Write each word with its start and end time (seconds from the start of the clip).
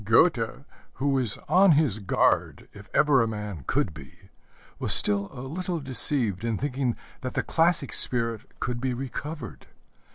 Goethe, 0.03 0.63
who 0.93 1.09
was 1.09 1.37
on 1.47 1.73
his 1.73 1.99
guard 1.99 2.67
if 2.73 2.89
ever 2.91 3.21
a 3.21 3.27
man 3.27 3.63
could 3.67 3.93
be, 3.93 4.31
was 4.79 4.93
still 4.95 5.29
a 5.31 5.41
little 5.41 5.79
deceived 5.79 6.43
in 6.43 6.57
thinking 6.57 6.95
that 7.21 7.35
the 7.35 7.43
classic 7.43 7.93
spirit 7.93 8.57
could 8.59 8.81
be 8.81 8.95
recovered. 8.95 9.67